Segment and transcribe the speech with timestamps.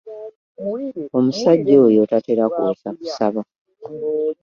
[1.17, 3.41] Omusajja oyo tatera kwosa kusaba.